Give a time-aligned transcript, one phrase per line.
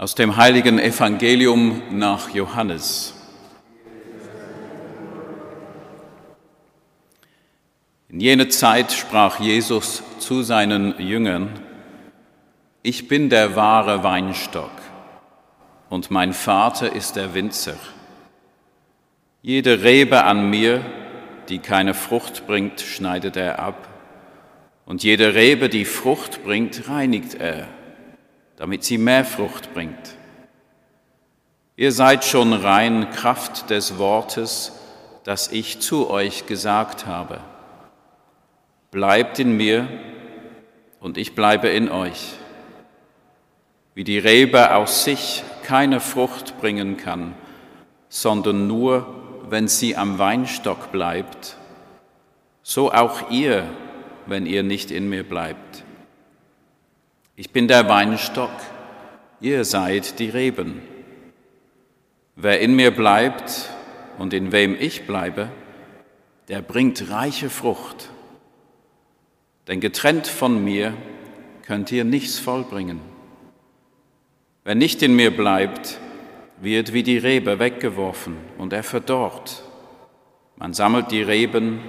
[0.00, 3.12] Aus dem heiligen Evangelium nach Johannes.
[8.08, 11.50] In jener Zeit sprach Jesus zu seinen Jüngern,
[12.82, 14.70] Ich bin der wahre Weinstock
[15.90, 17.76] und mein Vater ist der Winzer.
[19.42, 20.82] Jede Rebe an mir,
[21.50, 23.86] die keine Frucht bringt, schneidet er ab,
[24.86, 27.68] und jede Rebe, die Frucht bringt, reinigt er
[28.60, 30.18] damit sie mehr Frucht bringt.
[31.76, 34.72] Ihr seid schon rein Kraft des Wortes,
[35.24, 37.40] das ich zu euch gesagt habe.
[38.90, 39.88] Bleibt in mir
[41.00, 42.34] und ich bleibe in euch.
[43.94, 47.34] Wie die Rebe aus sich keine Frucht bringen kann,
[48.10, 49.06] sondern nur,
[49.48, 51.56] wenn sie am Weinstock bleibt,
[52.62, 53.64] so auch ihr,
[54.26, 55.82] wenn ihr nicht in mir bleibt.
[57.40, 58.50] Ich bin der Weinstock,
[59.40, 60.82] ihr seid die Reben.
[62.36, 63.70] Wer in mir bleibt
[64.18, 65.50] und in wem ich bleibe,
[66.48, 68.10] der bringt reiche Frucht.
[69.68, 70.92] Denn getrennt von mir
[71.62, 73.00] könnt ihr nichts vollbringen.
[74.64, 75.98] Wer nicht in mir bleibt,
[76.60, 79.62] wird wie die Rebe weggeworfen und er verdorrt.
[80.56, 81.80] Man sammelt die Reben,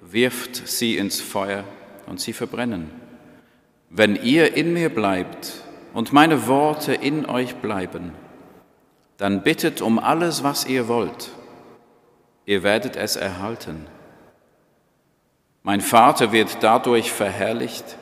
[0.00, 1.64] wirft sie ins Feuer
[2.06, 3.07] und sie verbrennen.
[3.90, 5.62] Wenn ihr in mir bleibt
[5.94, 8.12] und meine Worte in euch bleiben,
[9.16, 11.30] dann bittet um alles, was ihr wollt.
[12.44, 13.86] Ihr werdet es erhalten.
[15.62, 17.96] Mein Vater wird dadurch verherrlicht,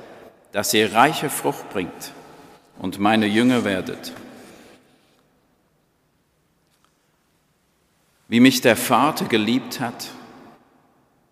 [0.52, 2.12] dass ihr reiche Frucht bringt
[2.78, 4.12] und meine Jünger werdet.
[8.28, 10.08] Wie mich der Vater geliebt hat,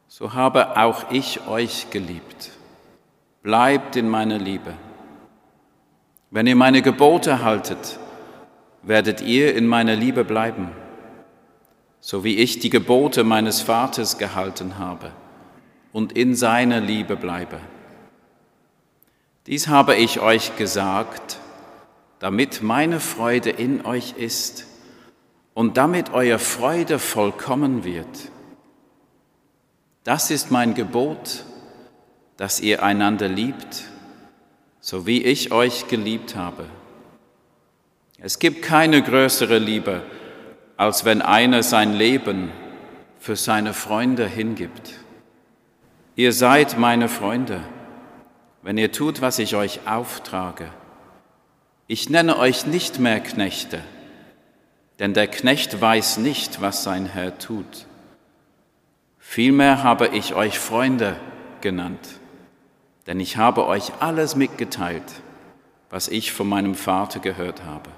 [0.09, 2.53] so habe auch ich euch geliebt.
[3.45, 4.73] Bleibt in meiner Liebe.
[6.31, 7.99] Wenn ihr meine Gebote haltet,
[8.83, 10.71] werdet ihr in meiner Liebe bleiben,
[12.01, 15.13] so wie ich die Gebote meines Vaters gehalten habe
[15.93, 17.61] und in seiner Liebe bleibe.
[19.47, 21.39] Dies habe ich euch gesagt,
[22.21, 24.67] damit meine Freude in euch ist
[25.53, 28.31] und damit euer Freude vollkommen wird.
[30.03, 31.45] Das ist mein Gebot
[32.37, 33.85] dass ihr einander liebt,
[34.81, 36.67] so wie ich euch geliebt habe.
[38.19, 40.03] Es gibt keine größere Liebe,
[40.77, 42.51] als wenn einer sein Leben
[43.19, 44.95] für seine Freunde hingibt.
[46.17, 47.61] Ihr seid meine Freunde,
[48.63, 50.69] wenn ihr tut, was ich euch auftrage.
[51.87, 53.81] Ich nenne euch nicht mehr Knechte,
[54.99, 57.87] denn der Knecht weiß nicht, was sein Herr tut.
[59.19, 61.17] Vielmehr habe ich euch Freunde
[61.61, 62.21] genannt
[63.07, 65.23] denn ich habe euch alles mitgeteilt,
[65.91, 67.91] was ich von meinem Vater gehört habe.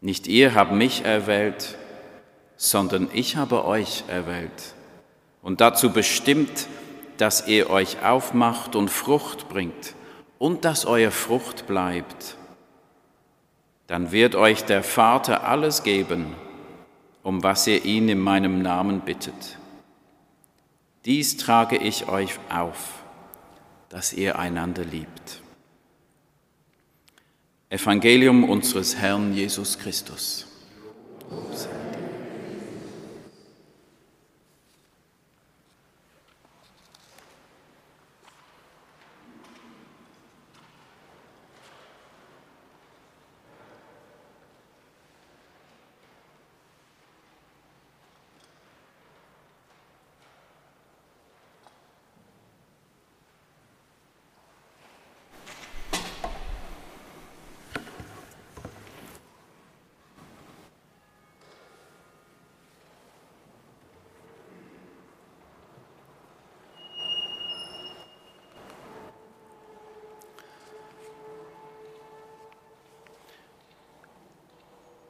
[0.00, 1.76] Nicht ihr habt mich erwählt,
[2.56, 4.74] sondern ich habe euch erwählt
[5.42, 6.68] und dazu bestimmt,
[7.16, 9.94] dass ihr euch aufmacht und Frucht bringt
[10.38, 12.36] und dass euer Frucht bleibt.
[13.86, 16.34] Dann wird euch der Vater alles geben,
[17.22, 19.58] um was ihr ihn in meinem Namen bittet.
[21.04, 22.99] Dies trage ich euch auf
[23.90, 25.42] dass ihr einander liebt.
[27.68, 30.46] Evangelium unseres Herrn Jesus Christus.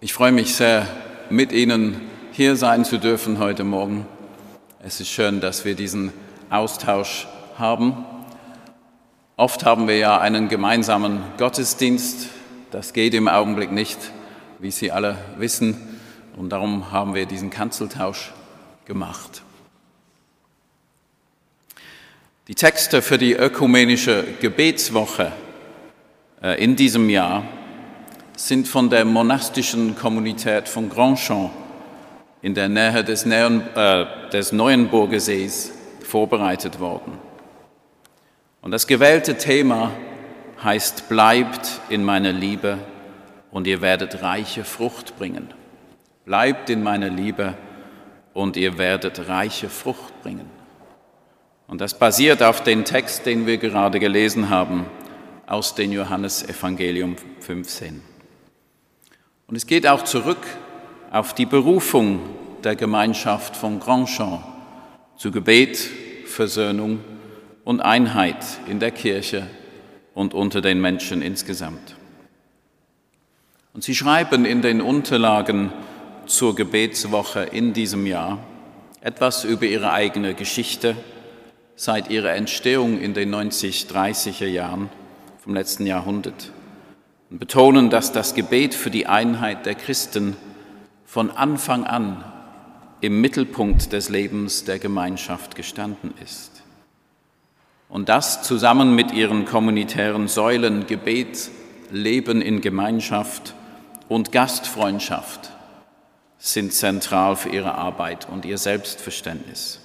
[0.03, 0.87] Ich freue mich sehr,
[1.29, 2.01] mit Ihnen
[2.33, 4.07] hier sein zu dürfen heute Morgen.
[4.83, 6.11] Es ist schön, dass wir diesen
[6.49, 8.07] Austausch haben.
[9.37, 12.29] Oft haben wir ja einen gemeinsamen Gottesdienst.
[12.71, 13.99] Das geht im Augenblick nicht,
[14.59, 15.77] wie Sie alle wissen.
[16.35, 18.33] Und darum haben wir diesen Kanzeltausch
[18.87, 19.43] gemacht.
[22.49, 25.31] Die Texte für die ökumenische Gebetswoche
[26.43, 27.45] äh, in diesem Jahr
[28.47, 31.51] sind von der monastischen Kommunität von Grandchamp
[32.41, 35.19] in der Nähe des, Neuen, äh, des Neuenburger
[36.03, 37.19] vorbereitet worden.
[38.63, 39.93] Und das gewählte Thema
[40.65, 42.79] heißt Bleibt in meiner Liebe
[43.51, 45.53] und ihr werdet reiche Frucht bringen.
[46.25, 47.55] Bleibt in meiner Liebe
[48.33, 50.49] und ihr werdet reiche Frucht bringen.
[51.67, 54.87] Und das basiert auf dem Text, den wir gerade gelesen haben
[55.47, 58.10] aus dem Johannesevangelium 15.
[59.51, 60.47] Und es geht auch zurück
[61.11, 62.21] auf die Berufung
[62.63, 64.45] der Gemeinschaft von Grandchamp
[65.17, 65.77] zu Gebet,
[66.25, 67.01] Versöhnung
[67.65, 69.49] und Einheit in der Kirche
[70.15, 71.97] und unter den Menschen insgesamt.
[73.75, 75.73] Und sie schreiben in den Unterlagen
[76.27, 78.39] zur Gebetswoche in diesem Jahr
[79.01, 80.95] etwas über ihre eigene Geschichte
[81.75, 84.91] seit ihrer Entstehung in den 90-30er Jahren
[85.43, 86.53] vom letzten Jahrhundert
[87.31, 90.37] und betonen, dass das Gebet für die Einheit der Christen
[91.07, 92.25] von Anfang an
[93.01, 96.63] im Mittelpunkt des Lebens der Gemeinschaft gestanden ist.
[97.89, 101.51] Und das zusammen mit ihren kommunitären Säulen Gebet,
[101.91, 103.55] Leben in Gemeinschaft
[104.09, 105.51] und Gastfreundschaft
[106.39, 109.81] sind zentral für ihre Arbeit und ihr Selbstverständnis.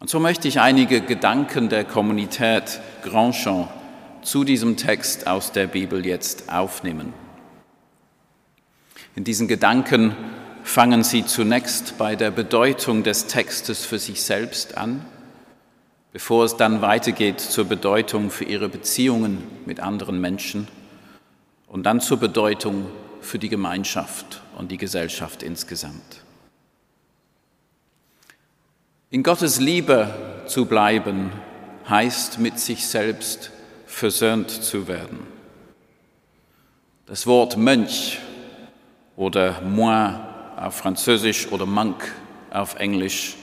[0.00, 3.68] Und so möchte ich einige Gedanken der Kommunität Grandchamp
[4.22, 7.12] zu diesem Text aus der Bibel jetzt aufnehmen.
[9.14, 10.16] In diesen Gedanken
[10.62, 15.04] fangen Sie zunächst bei der Bedeutung des Textes für sich selbst an,
[16.12, 20.68] bevor es dann weitergeht zur Bedeutung für Ihre Beziehungen mit anderen Menschen
[21.66, 22.86] und dann zur Bedeutung
[23.20, 26.22] für die Gemeinschaft und die Gesellschaft insgesamt.
[29.10, 31.32] In Gottes Liebe zu bleiben
[31.88, 33.50] heißt mit sich selbst
[33.92, 35.26] versöhnt zu werden.
[37.06, 38.18] Das Wort Mönch
[39.16, 40.18] oder Moin
[40.56, 42.12] auf Französisch oder Monk
[42.50, 43.36] auf Englisch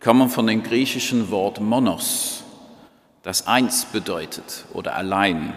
[0.00, 2.44] kommen von dem griechischen Wort Monos,
[3.22, 5.54] das eins bedeutet oder allein.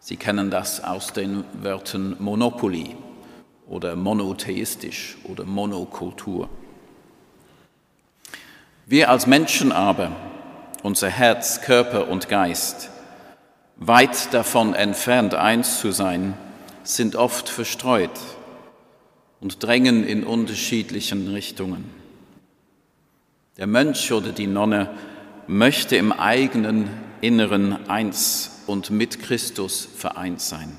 [0.00, 2.96] Sie kennen das aus den Wörtern Monopoly
[3.68, 6.48] oder monotheistisch oder Monokultur.
[8.86, 10.10] Wir als Menschen aber,
[10.82, 12.90] unser Herz, Körper und Geist,
[13.80, 16.34] weit davon entfernt eins zu sein,
[16.84, 18.10] sind oft verstreut
[19.40, 21.84] und drängen in unterschiedlichen Richtungen.
[23.56, 24.90] Der Mönch oder die Nonne
[25.46, 26.88] möchte im eigenen
[27.20, 30.76] Inneren eins und mit Christus vereint sein.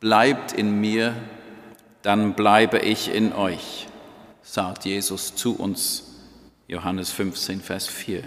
[0.00, 1.14] Bleibt in mir,
[2.02, 3.86] dann bleibe ich in euch,
[4.42, 6.04] sagt Jesus zu uns,
[6.68, 8.22] Johannes 15, Vers 4.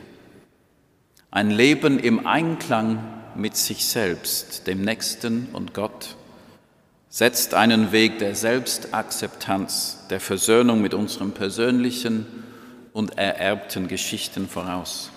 [1.33, 3.01] Ein Leben im Einklang
[3.35, 6.17] mit sich selbst, dem Nächsten und Gott,
[7.07, 12.25] setzt einen Weg der Selbstakzeptanz, der Versöhnung mit unseren persönlichen
[12.91, 15.09] und ererbten Geschichten voraus.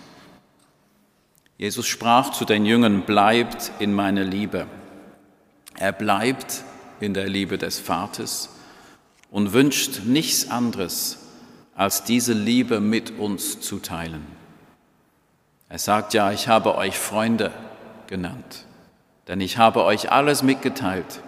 [1.58, 4.68] Jesus sprach zu den Jüngern, bleibt in meiner Liebe.
[5.76, 6.62] Er bleibt
[7.00, 8.50] in der Liebe des Vaters
[9.32, 11.18] und wünscht nichts anderes,
[11.74, 14.33] als diese Liebe mit uns zu teilen.
[15.74, 17.50] Er sagt ja, ich habe euch Freunde
[18.06, 18.64] genannt,
[19.26, 21.20] denn ich habe euch alles mitgeteilt,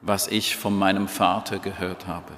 [0.00, 2.32] was ich von meinem Vater gehört habe.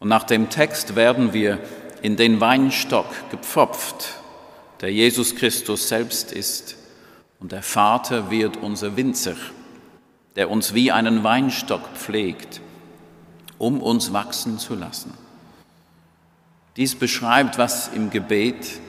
[0.00, 1.60] Und nach dem Text werden wir
[2.02, 4.18] in den Weinstock gepfropft,
[4.82, 6.76] der Jesus Christus selbst ist.
[7.40, 9.36] Und der Vater wird unser Winzer,
[10.36, 12.60] der uns wie einen Weinstock pflegt,
[13.56, 15.14] um uns wachsen zu lassen.
[16.76, 18.82] Dies beschreibt, was im Gebet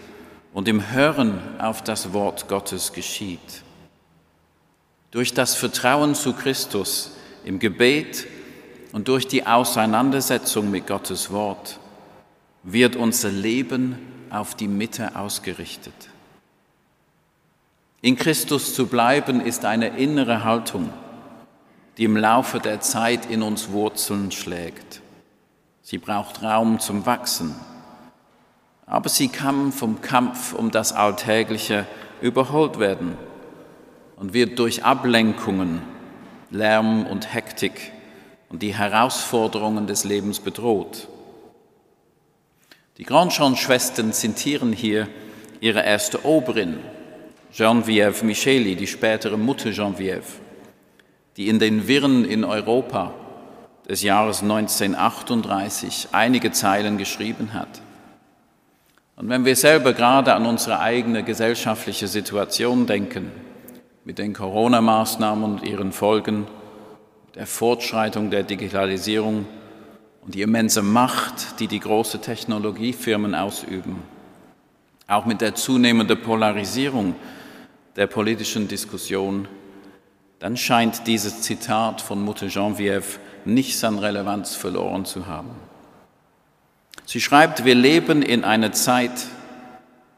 [0.55, 3.61] und im Hören auf das Wort Gottes geschieht.
[5.11, 7.11] Durch das Vertrauen zu Christus
[7.43, 8.25] im Gebet
[8.93, 11.77] und durch die Auseinandersetzung mit Gottes Wort
[12.63, 13.97] wird unser Leben
[14.29, 15.93] auf die Mitte ausgerichtet.
[18.01, 20.89] In Christus zu bleiben ist eine innere Haltung,
[21.97, 25.01] die im Laufe der Zeit in uns Wurzeln schlägt.
[25.81, 27.55] Sie braucht Raum zum Wachsen
[28.85, 31.85] aber sie kann vom Kampf um das Alltägliche
[32.21, 33.17] überholt werden
[34.15, 35.81] und wird durch Ablenkungen,
[36.51, 37.91] Lärm und Hektik
[38.49, 41.07] und die Herausforderungen des Lebens bedroht.
[42.97, 45.07] Die Grandjean-Schwestern zitieren hier
[45.59, 46.79] ihre erste Oberin,
[47.53, 50.39] Geneviève Micheli, die spätere Mutter Geneviève,
[51.35, 53.13] die in den Wirren in Europa
[53.89, 57.81] des Jahres 1938 einige Zeilen geschrieben hat.
[59.15, 63.31] Und wenn wir selber gerade an unsere eigene gesellschaftliche Situation denken,
[64.03, 66.47] mit den Corona-Maßnahmen und ihren Folgen,
[67.33, 69.45] der Fortschreitung der Digitalisierung
[70.21, 74.03] und die immense Macht, die die großen Technologiefirmen ausüben,
[75.07, 77.15] auch mit der zunehmenden Polarisierung
[77.95, 79.47] der politischen Diskussion,
[80.39, 85.51] dann scheint dieses Zitat von Mutter Geneviève nichts an Relevanz verloren zu haben.
[87.05, 89.11] Sie schreibt, wir leben in einer Zeit,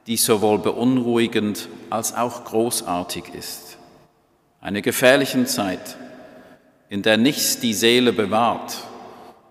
[0.08, 3.77] die sowohl beunruhigend als auch großartig ist.
[4.62, 5.98] Eine gefährliche Zeit,
[6.89, 8.77] in der nichts die Seele bewahrt,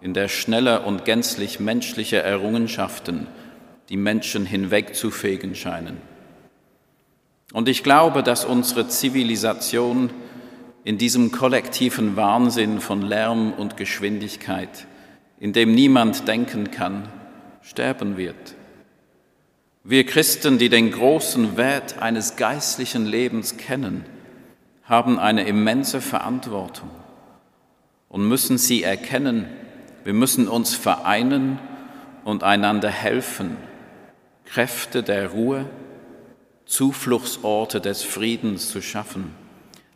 [0.01, 3.27] in der schnelle und gänzlich menschliche Errungenschaften
[3.89, 5.99] die Menschen hinwegzufegen scheinen.
[7.53, 10.11] Und ich glaube, dass unsere Zivilisation
[10.85, 14.87] in diesem kollektiven Wahnsinn von Lärm und Geschwindigkeit,
[15.39, 17.09] in dem niemand denken kann,
[17.67, 18.55] sterben wird.
[19.83, 24.05] Wir Christen, die den großen Wert eines geistlichen Lebens kennen,
[24.85, 26.91] haben eine immense Verantwortung
[28.09, 29.47] und müssen sie erkennen.
[30.05, 31.59] Wir müssen uns vereinen
[32.25, 33.57] und einander helfen,
[34.45, 35.67] Kräfte der Ruhe,
[36.67, 39.35] Zufluchtsorte des Friedens zu schaffen,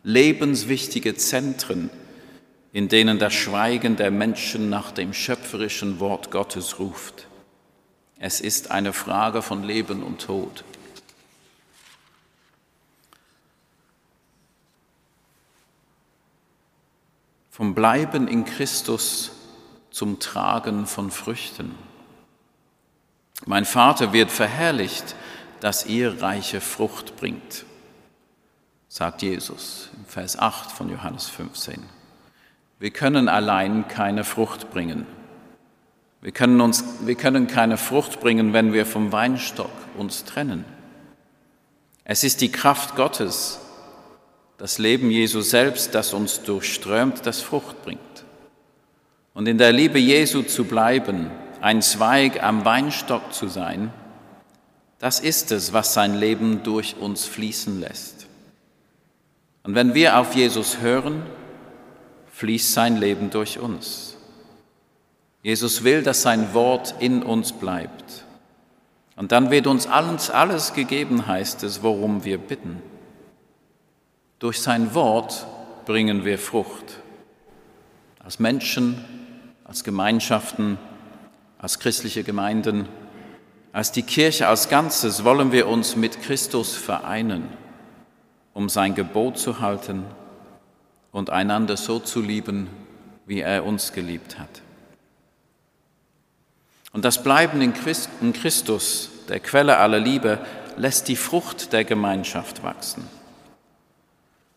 [0.03, 1.89] lebenswichtige Zentren,
[2.73, 7.27] in denen das Schweigen der Menschen nach dem schöpferischen Wort Gottes ruft.
[8.23, 10.63] Es ist eine Frage von Leben und Tod.
[17.49, 19.31] Vom Bleiben in Christus
[19.89, 21.73] zum Tragen von Früchten.
[23.47, 25.15] Mein Vater wird verherrlicht,
[25.59, 27.65] dass ihr reiche Frucht bringt,
[28.87, 31.81] sagt Jesus im Vers 8 von Johannes 15.
[32.77, 35.07] Wir können allein keine Frucht bringen.
[36.21, 40.65] Wir können, uns, wir können keine Frucht bringen, wenn wir vom Weinstock uns trennen.
[42.03, 43.59] Es ist die Kraft Gottes,
[44.57, 47.99] das Leben Jesu selbst, das uns durchströmt, das Frucht bringt.
[49.33, 53.91] Und in der Liebe Jesu zu bleiben, ein Zweig am Weinstock zu sein,
[54.99, 58.27] das ist es, was sein Leben durch uns fließen lässt.
[59.63, 61.23] Und wenn wir auf Jesus hören,
[62.33, 64.10] fließt sein Leben durch uns.
[65.43, 68.25] Jesus will, dass sein Wort in uns bleibt.
[69.15, 72.81] Und dann wird uns alles, alles gegeben, heißt es, worum wir bitten.
[74.39, 75.45] Durch sein Wort
[75.85, 76.99] bringen wir Frucht.
[78.19, 79.03] Als Menschen,
[79.63, 80.77] als Gemeinschaften,
[81.59, 82.87] als christliche Gemeinden,
[83.73, 87.47] als die Kirche als Ganzes wollen wir uns mit Christus vereinen,
[88.53, 90.03] um sein Gebot zu halten
[91.11, 92.67] und einander so zu lieben,
[93.25, 94.61] wie er uns geliebt hat.
[96.93, 100.39] Und das Bleiben in Christus, der Quelle aller Liebe,
[100.77, 103.07] lässt die Frucht der Gemeinschaft wachsen.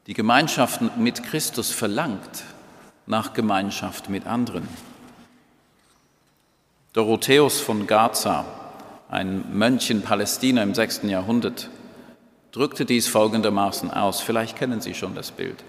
[0.06, 2.44] Die Gemeinschaft mit Christus verlangt
[3.06, 4.68] nach Gemeinschaft mit anderen.
[6.92, 8.44] Dorotheus von Gaza,
[9.08, 11.02] ein Mönch in Palästina im 6.
[11.04, 11.68] Jahrhundert,
[12.52, 14.20] drückte dies folgendermaßen aus.
[14.20, 15.64] Vielleicht kennen Sie schon das Bild.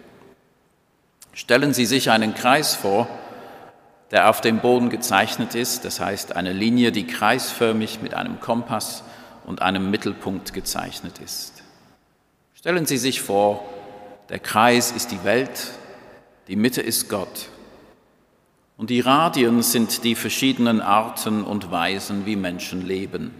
[1.33, 3.07] Stellen Sie sich einen Kreis vor,
[4.11, 9.03] der auf dem Boden gezeichnet ist, das heißt eine Linie, die kreisförmig mit einem Kompass
[9.45, 11.63] und einem Mittelpunkt gezeichnet ist.
[12.53, 13.63] Stellen Sie sich vor,
[14.29, 15.71] der Kreis ist die Welt,
[16.47, 17.49] die Mitte ist Gott
[18.77, 23.31] und die Radien sind die verschiedenen Arten und Weisen, wie Menschen leben.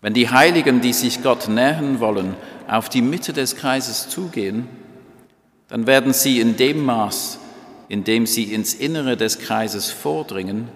[0.00, 2.34] Wenn die Heiligen, die sich Gott nähern wollen,
[2.68, 4.68] auf die Mitte des Kreises zugehen,
[5.68, 7.38] dann werden sie in dem Maß,
[7.88, 10.68] indem sie ins Innere des Kreises vordringen,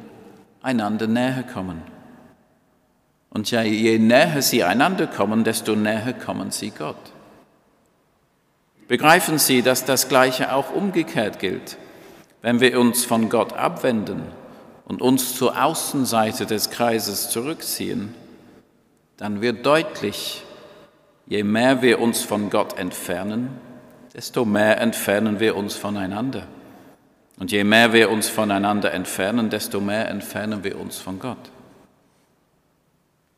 [0.62, 1.82] einander näher kommen.
[3.30, 6.96] Und ja, je näher sie einander kommen, desto näher kommen sie Gott.
[8.88, 11.78] Begreifen Sie, dass das Gleiche auch umgekehrt gilt.
[12.42, 14.22] Wenn wir uns von Gott abwenden
[14.84, 18.12] und uns zur Außenseite des Kreises zurückziehen,
[19.16, 20.42] dann wird deutlich,
[21.26, 23.50] je mehr wir uns von Gott entfernen,
[24.12, 26.48] desto mehr entfernen wir uns voneinander.
[27.40, 31.50] Und je mehr wir uns voneinander entfernen, desto mehr entfernen wir uns von Gott.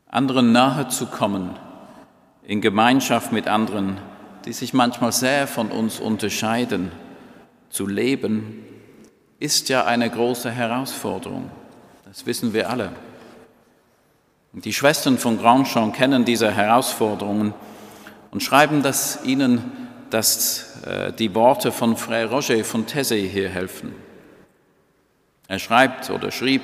[0.09, 1.57] Anderen nahe zu kommen,
[2.43, 3.97] in Gemeinschaft mit anderen,
[4.43, 6.91] die sich manchmal sehr von uns unterscheiden,
[7.69, 8.65] zu leben,
[9.39, 11.49] ist ja eine große Herausforderung.
[12.03, 12.91] Das wissen wir alle.
[14.51, 17.53] Die Schwestern von Grandchamp kennen diese Herausforderungen
[18.31, 19.82] und schreiben das ihnen
[20.13, 23.95] dass äh, die Worte von Frère Roger von Tessé hier helfen.
[25.47, 26.61] Er schreibt oder schrieb,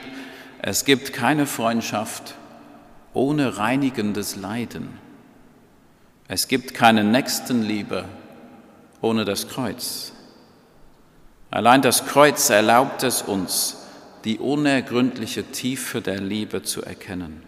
[0.62, 2.36] es gibt keine Freundschaft
[3.12, 5.00] ohne reinigendes Leiden.
[6.28, 8.06] Es gibt keine Nächstenliebe
[9.02, 10.14] ohne das Kreuz.
[11.50, 13.78] Allein das Kreuz erlaubt es uns,
[14.26, 17.42] die unergründliche Tiefe der Liebe zu erkennen.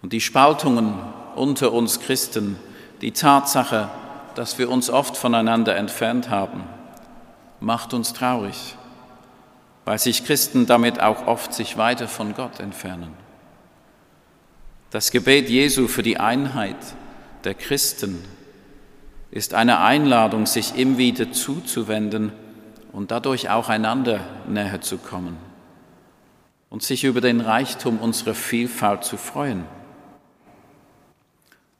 [0.00, 0.94] Und die Spaltungen
[1.36, 2.56] unter uns Christen,
[3.02, 3.90] die Tatsache,
[4.34, 6.64] dass wir uns oft voneinander entfernt haben,
[7.60, 8.76] macht uns traurig,
[9.84, 13.12] weil sich Christen damit auch oft sich weiter von Gott entfernen.
[14.90, 16.76] Das Gebet Jesu für die Einheit
[17.44, 18.22] der Christen
[19.30, 22.32] ist eine Einladung, sich ihm wieder zuzuwenden
[22.92, 25.36] und dadurch auch einander näher zu kommen
[26.70, 29.64] und sich über den Reichtum unserer Vielfalt zu freuen.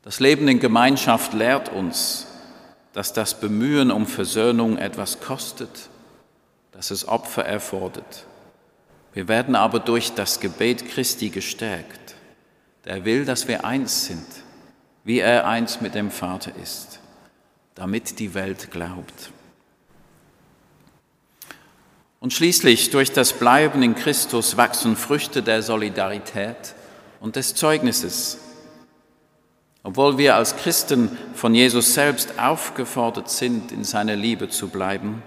[0.03, 2.27] Das Leben in Gemeinschaft lehrt uns,
[2.95, 5.91] dass das Bemühen um Versöhnung etwas kostet,
[6.73, 8.25] dass es Opfer erfordert.
[9.13, 12.15] Wir werden aber durch das Gebet Christi gestärkt.
[12.85, 14.27] Der will, dass wir eins sind,
[15.05, 17.01] wie er eins mit dem Vater ist,
[17.75, 19.31] damit die Welt glaubt.
[22.21, 26.75] Und schließlich durch das Bleiben in Christus wachsen Früchte der Solidarität
[27.21, 28.39] und des Zeugnisses.
[29.87, 35.23] Obwohl wir als Christen von Jesus selbst aufgefordert sind, in seiner Liebe zu bleiben,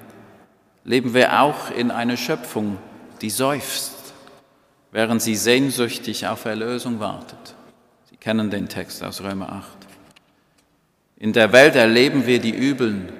[0.84, 2.80] leben wir auch in einer Schöpfung,
[3.22, 3.94] die seufzt,
[4.92, 7.56] während sie sehnsüchtig auf Erlösung wartet.
[8.10, 9.64] Sie kennen den Text aus Römer 8.
[11.18, 13.14] In der Welt erleben wir die Übeln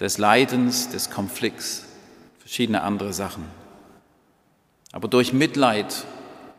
[0.00, 1.84] des Leidens, des Konflikts,
[2.38, 3.44] verschiedene andere Sachen.
[4.90, 6.04] Aber durch Mitleid,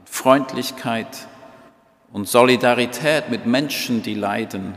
[0.06, 1.28] Freundlichkeit,
[2.14, 4.76] und Solidarität mit Menschen, die leiden,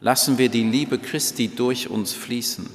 [0.00, 2.68] lassen wir die Liebe Christi durch uns fließen.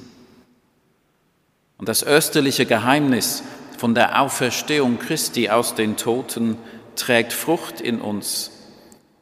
[1.78, 3.42] Und das österliche Geheimnis
[3.78, 6.56] von der Auferstehung Christi aus den Toten
[6.96, 8.50] trägt Frucht in uns,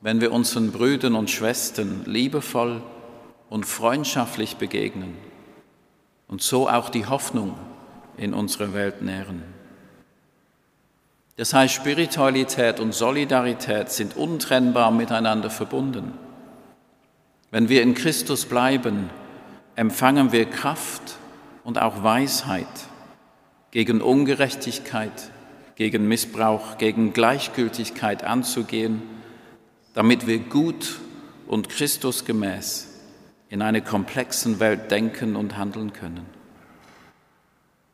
[0.01, 2.83] wenn wir unseren Brüdern und Schwestern liebevoll
[3.49, 5.17] und freundschaftlich begegnen
[6.29, 7.55] und so auch die Hoffnung
[8.17, 9.43] in unserer Welt nähren.
[11.43, 16.17] Das heißt, Spiritualität und Solidarität sind untrennbar miteinander verbunden.
[17.51, 19.11] Wenn wir in Christus bleiben,
[19.75, 21.17] empfangen wir Kraft
[21.65, 22.69] und auch Weisheit
[23.73, 25.33] gegen Ungerechtigkeit,
[25.75, 29.03] gegen Missbrauch, gegen Gleichgültigkeit anzugehen,
[29.95, 31.01] damit wir gut
[31.49, 32.87] und Christusgemäß
[33.49, 36.42] in einer komplexen Welt denken und handeln können.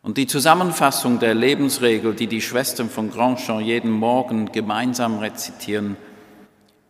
[0.03, 5.97] Und die Zusammenfassung der Lebensregel, die die Schwestern von Grandchamp jeden Morgen gemeinsam rezitieren,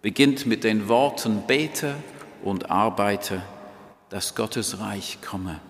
[0.02, 1.94] beginnt mit den Worten Bete
[2.42, 3.42] und arbeite,
[4.10, 5.60] dass Gottes Reich komme.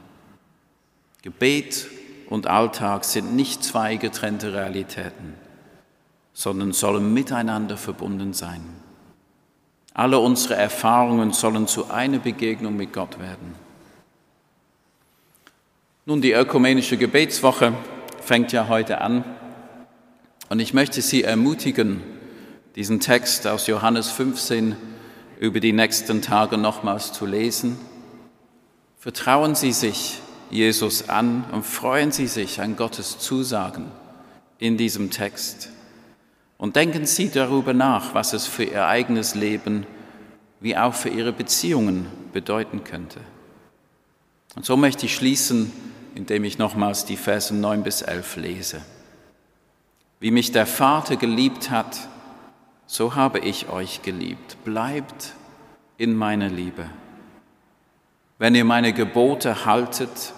[1.22, 1.88] Gebet
[2.29, 5.35] und Alltag sind nicht zwei getrennte Realitäten,
[6.33, 8.62] sondern sollen miteinander verbunden sein.
[9.94, 13.55] Alle unsere Erfahrungen sollen zu einer Begegnung mit Gott werden.
[16.08, 17.74] Nun, die ökumenische Gebetswoche
[18.22, 19.24] fängt ja heute an
[20.48, 22.00] und ich möchte Sie ermutigen,
[22.76, 24.74] diesen Text aus Johannes 15
[25.38, 27.78] über die nächsten Tage nochmals zu lesen.
[28.96, 33.84] Vertrauen Sie sich Jesus an und freuen Sie sich an Gottes Zusagen
[34.58, 35.68] in diesem Text.
[36.56, 39.84] Und denken Sie darüber nach, was es für Ihr eigenes Leben
[40.60, 43.20] wie auch für Ihre Beziehungen bedeuten könnte.
[44.56, 45.70] Und so möchte ich schließen
[46.18, 48.83] indem ich nochmals die Verse 9 bis 11 lese.
[50.18, 51.96] Wie mich der Vater geliebt hat,
[52.87, 54.57] so habe ich euch geliebt.
[54.64, 55.35] Bleibt
[55.96, 56.90] in meiner Liebe.
[58.37, 60.33] Wenn ihr meine Gebote haltet,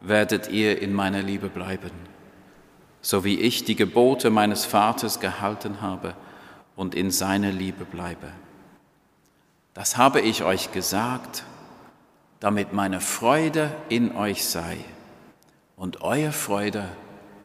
[0.00, 1.90] werdet ihr in meiner Liebe bleiben,
[3.00, 6.14] so wie ich die Gebote meines Vaters gehalten habe
[6.76, 8.28] und in seiner Liebe bleibe.
[9.74, 11.42] Das habe ich euch gesagt,
[12.38, 14.76] damit meine Freude in euch sei
[15.78, 16.88] und eure Freude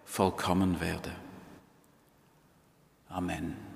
[0.05, 1.11] vollkommen werde.
[3.07, 3.72] Amen.